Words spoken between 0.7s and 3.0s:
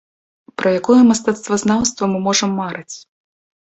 якое мастацтвазнаўства мы можам марыць?